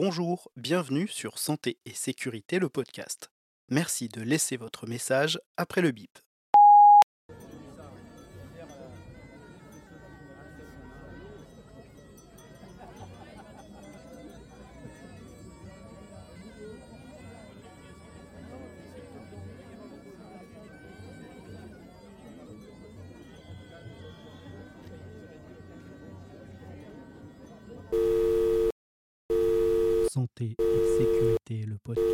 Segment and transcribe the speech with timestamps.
[0.00, 3.32] Bonjour, bienvenue sur Santé et Sécurité, le podcast.
[3.68, 6.20] Merci de laisser votre message après le bip.
[30.18, 32.04] Santé et Sécurité, le podcast.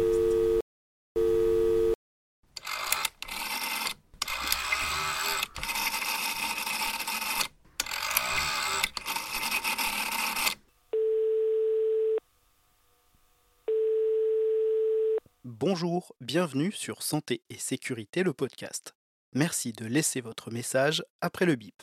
[15.44, 18.94] Bonjour, bienvenue sur Santé et Sécurité, le podcast.
[19.32, 21.82] Merci de laisser votre message après le bip.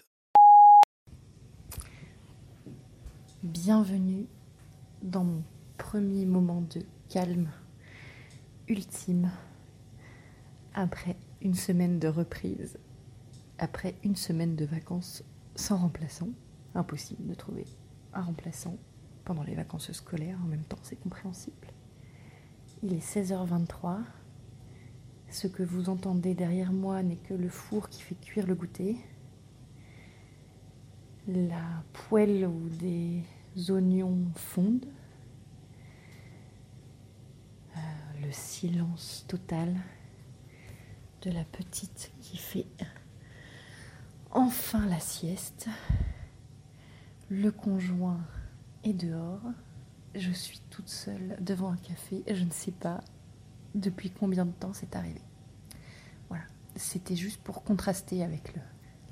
[3.42, 4.28] Bienvenue
[5.02, 5.44] dans mon
[5.82, 7.50] premier moment de calme
[8.68, 9.32] ultime
[10.76, 12.78] après une semaine de reprise,
[13.58, 15.24] après une semaine de vacances
[15.56, 16.30] sans remplaçant.
[16.76, 17.66] Impossible de trouver
[18.14, 18.78] un remplaçant
[19.26, 21.68] pendant les vacances scolaires, en même temps c'est compréhensible.
[22.84, 24.02] Il est 16h23.
[25.30, 28.98] Ce que vous entendez derrière moi n'est que le four qui fait cuire le goûter,
[31.28, 33.24] la poêle où des
[33.72, 34.86] oignons fondent,
[37.78, 39.76] euh, le silence total
[41.22, 42.66] de la petite qui fait
[44.32, 45.68] enfin la sieste,
[47.30, 48.22] le conjoint
[48.86, 49.42] est dehors,
[50.16, 53.04] je suis toute seule devant un café je ne sais pas
[53.76, 55.22] depuis combien de temps c'est arrivé.
[56.30, 56.46] Voilà,
[56.78, 58.54] c'était juste pour contraster avec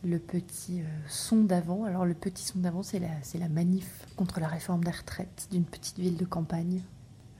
[0.01, 1.83] le, petit euh, son d'avant.
[1.83, 5.65] Alors le petit son d'avant, c'est la, la manif contre la réforme des retraites d'une
[5.65, 6.83] petite ville de campagne.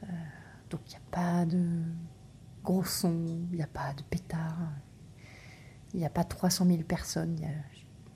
[0.04, 0.08] Euh,
[0.70, 1.82] donc il n'y a pas de
[2.64, 4.72] gros sons, il n'y a pas de pétards,
[5.94, 7.40] il n'y a pas 300 000 personnes.
[7.40, 7.50] y a-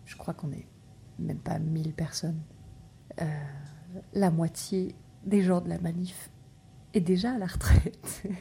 [0.05, 0.67] je crois qu'on est
[1.19, 2.41] même pas 1000 personnes.
[3.21, 3.43] Euh,
[4.13, 6.29] la moitié des gens de la manif
[6.93, 8.23] est déjà à la retraite.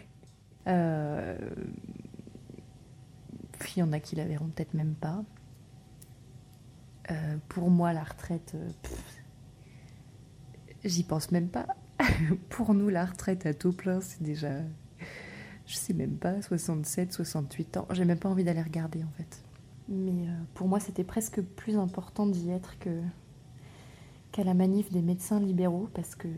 [0.69, 1.37] Euh,
[3.59, 5.25] puis il y en a qui la verront peut-être même pas.
[7.11, 8.55] Euh, pour moi, la retraite,
[10.85, 11.67] j'y pense même pas.
[12.49, 14.51] pour nous, la retraite à taux plein, c'est déjà,
[15.67, 17.89] je sais même pas, 67, 68 ans.
[17.93, 19.43] J'ai même pas envie d'aller regarder en fait.
[19.89, 25.41] Mais euh, pour moi, c'était presque plus important d'y être qu'à la manif des médecins
[25.41, 26.29] libéraux parce que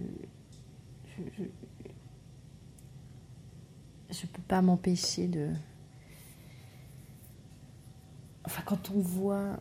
[1.17, 1.45] je,
[4.11, 5.51] je, peux pas m'empêcher de.
[8.45, 9.61] Enfin, quand on voit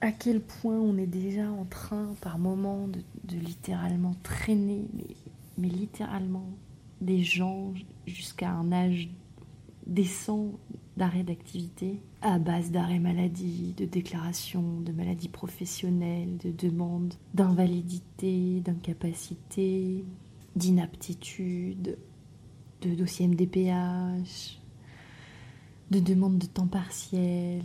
[0.00, 4.84] à quel point on est déjà en train, par moment, de, littéralement traîner,
[5.60, 6.48] mais littéralement,
[7.00, 7.72] des gens
[8.06, 9.10] jusqu'à un âge
[9.86, 10.52] décent
[10.96, 20.04] d'arrêt d'activité, à base d'arrêt maladie, de déclaration de maladie professionnelle, de demande d'invalidité, d'incapacité,
[20.56, 21.96] d'inaptitude,
[22.82, 24.60] de dossier MDPH,
[25.90, 27.62] de demande de temps partiel,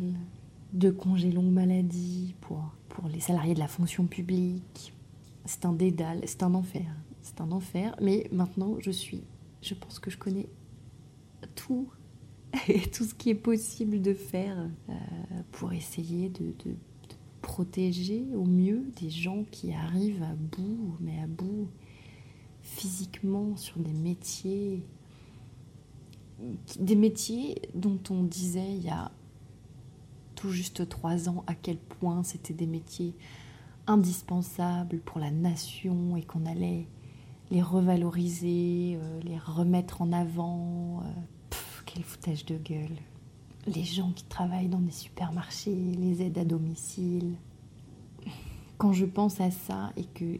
[0.73, 4.93] de congé longue maladie pour, pour les salariés de la fonction publique.
[5.45, 6.87] C'est un dédale, c'est un enfer.
[7.25, 7.95] C'est un enfer.
[7.99, 9.23] Mais maintenant, je suis.
[9.63, 10.47] Je pense que je connais
[11.55, 11.89] tout
[12.67, 14.93] et tout ce qui est possible de faire euh,
[15.51, 16.53] pour essayer de,
[17.41, 21.67] protéger au mieux des gens qui arrivent à bout, mais à bout
[22.61, 24.83] physiquement sur des métiers,
[26.79, 29.11] des métiers dont on disait il y a
[30.33, 33.13] tout juste trois ans à quel point c'était des métiers
[33.85, 36.87] indispensables pour la nation et qu'on allait
[37.51, 41.01] les revaloriser, euh, les remettre en avant.
[41.03, 41.11] euh,
[41.49, 42.97] pff, quel foutage de gueule.
[43.67, 47.35] Les gens qui travaillent dans des supermarchés, les aides à domicile.
[48.77, 50.37] Quand je pense à ça et que,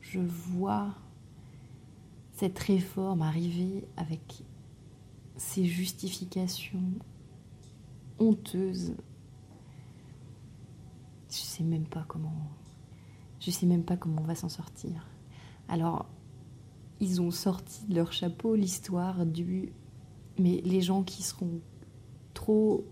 [0.00, 0.94] je vois
[2.32, 4.42] cette réforme arriver avec
[5.36, 6.82] ces justifications
[8.18, 8.94] honteuses,
[11.28, 12.50] je sais même pas comment,
[13.38, 15.06] je sais même pas comment on va s'en sortir.
[15.70, 16.06] Alors,
[16.98, 19.72] ils ont sorti de leur chapeau l'histoire du,
[20.38, 21.60] mais les gens qui seront
[22.34, 22.84] trop,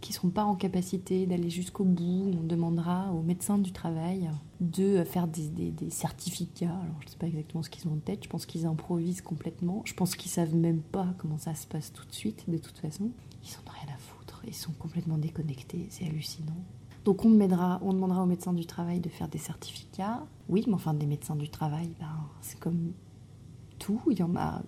[0.00, 4.30] qui seront pas en capacité d'aller jusqu'au bout, on demandera aux médecins du travail
[4.60, 6.70] de faire des, certificats.
[6.70, 8.22] Alors, je sais pas exactement ce qu'ils ont en tête.
[8.22, 9.82] Je pense qu'ils improvisent complètement.
[9.84, 12.48] Je pense qu'ils savent même pas comment ça se passe tout de suite.
[12.48, 13.10] De toute façon,
[13.42, 14.40] ils en ont rien à foutre.
[14.46, 15.88] Ils sont complètement déconnectés.
[15.90, 16.64] C'est hallucinant.
[17.04, 20.26] Donc on, demandera, aux médecins du travail de faire des certificats.
[20.48, 22.92] Oui, mais enfin des médecins du travail, ben, c'est comme
[23.78, 24.62] tout, il y en a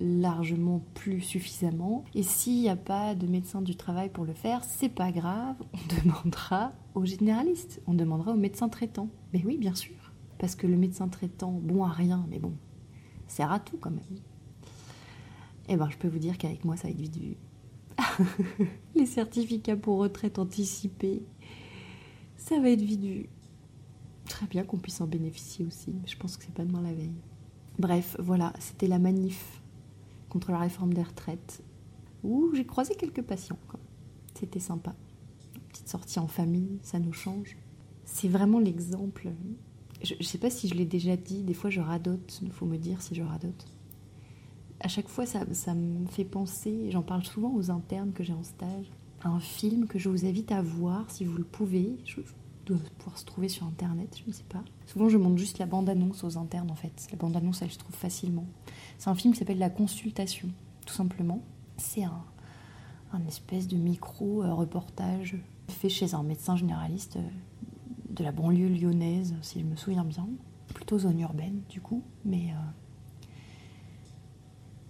[0.00, 2.04] largement plus suffisamment.
[2.14, 5.56] Et s'il n'y a pas de médecin du travail pour le faire, c'est pas grave,
[5.74, 9.08] on demandera aux généralistes, on demandera aux médecins traitants.
[9.32, 12.52] Mais oui, bien sûr, parce que le médecin traitant, bon à rien, mais bon,
[13.28, 14.18] sert à tout quand même.
[15.68, 17.36] Eh ben, je peux vous dire qu'avec moi, ça va être du
[18.94, 21.22] Les certificats pour retraite anticipée,
[22.36, 23.28] ça va être vidu.
[24.26, 26.92] Très bien qu'on puisse en bénéficier aussi, mais je pense que c'est pas demain la
[26.92, 27.20] veille.
[27.78, 29.62] Bref, voilà, c'était la manif
[30.28, 31.62] contre la réforme des retraites,
[32.22, 33.58] où j'ai croisé quelques patients.
[34.34, 34.94] C'était sympa.
[35.68, 37.56] petite sortie en famille, ça nous change.
[38.04, 39.28] C'est vraiment l'exemple.
[40.02, 42.66] Je ne sais pas si je l'ai déjà dit, des fois je radote, il faut
[42.66, 43.66] me dire si je radote
[44.80, 45.44] à chaque fois, ça,
[45.74, 48.90] me fait penser, j'en parle souvent aux internes que j'ai en stage,
[49.22, 51.98] à un film que je vous invite à voir si vous le pouvez.
[52.04, 52.20] Je,
[52.66, 54.62] dois pouvoir se trouver sur internet, je ne sais pas.
[54.86, 57.08] Souvent, je montre juste la bande-annonce aux internes en fait.
[57.10, 58.46] La bande-annonce, elle se trouve facilement.
[58.98, 60.48] C'est un film qui s'appelle La Consultation,
[60.86, 61.42] tout simplement.
[61.76, 62.22] C'est un,
[63.26, 65.36] espèce de micro-reportage
[65.68, 67.28] fait chez un médecin généraliste euh,
[68.10, 70.28] de la banlieue lyonnaise, si je me souviens bien.
[70.74, 72.50] Plutôt zone urbaine, du coup, mais.
[72.50, 72.79] Euh,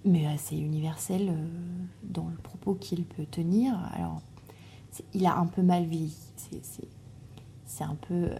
[0.05, 1.47] mais assez universel euh,
[2.03, 3.79] dans le propos qu'il peut tenir.
[3.95, 4.23] Alors,
[5.15, 6.17] il a un peu mal vieilli.
[7.67, 8.39] C'est un peu euh,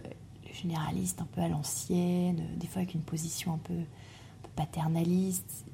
[0.51, 3.77] généraliste, un peu à l'ancienne, euh, des fois avec une position un peu,
[4.55, 5.65] paternaliste.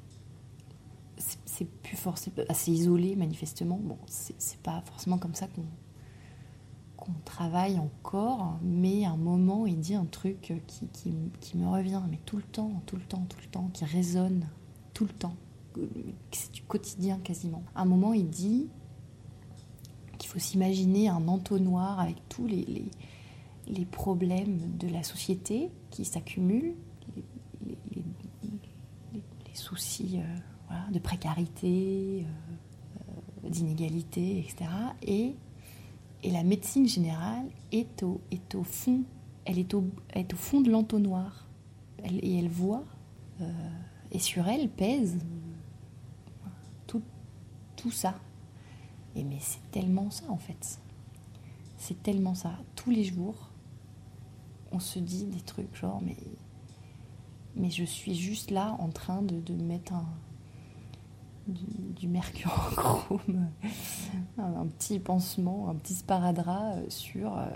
[1.16, 3.76] C'est plus forcément assez isolé, manifestement.
[3.82, 5.48] Bon, c'est pas forcément comme ça
[6.96, 10.52] qu'on travaille encore, mais à un moment, il dit un truc
[10.92, 14.46] qui me revient, mais tout le temps, tout le temps, tout le temps, qui résonne
[14.94, 15.34] tout le temps
[16.30, 17.62] c'est du quotidien quasiment.
[17.74, 18.68] À un moment, il dit
[20.18, 22.90] qu'il faut s'imaginer un entonnoir avec tous les,
[23.90, 26.74] problèmes de la société qui s'accumulent,
[27.64, 34.70] les, soucis euh, de précarité, euh, euh, d'inégalité, etc.
[35.02, 35.34] Et,
[36.22, 39.02] et la médecine générale est au, est au fond,
[39.44, 39.84] elle est au,
[40.14, 41.46] est au fond de l'entonnoir.
[42.04, 42.84] et elle voit,
[44.10, 45.18] et sur elle pèse
[47.76, 48.14] tout ça.
[49.14, 50.80] Et mais c'est tellement ça en fait.
[51.76, 52.52] C'est tellement ça.
[52.74, 53.50] Tous les jours,
[54.72, 56.16] on se dit des trucs genre mais
[57.56, 60.06] mais je suis juste là en train de, mettre un
[61.48, 63.48] du, mercure mercurochrome,
[64.38, 67.46] un, un, petit pansement, un petit sparadrap euh, sur, euh,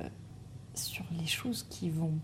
[0.75, 2.19] sur les choses qui vont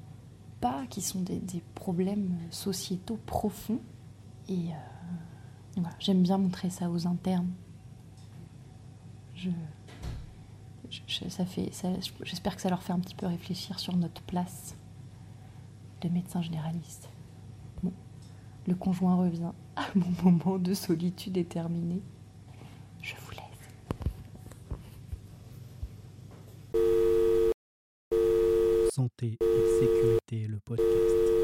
[0.60, 3.80] pas, qui sont des, des problèmes sociétaux profonds.
[4.48, 4.97] Et euh,
[5.98, 7.50] j'aime bien montrer ça aux internes
[11.28, 11.70] ça fait,
[12.22, 14.76] j'espère que ça leur fait un petit peu réfléchir sur notre place
[16.00, 17.08] de médecin généraliste.
[17.82, 17.92] Bon,
[18.66, 19.52] le conjoint revient.
[19.94, 22.02] Mon moment de solitude est terminé.
[23.02, 23.44] Je vous laisse.
[28.92, 31.37] Santé et sécurité, le podcast.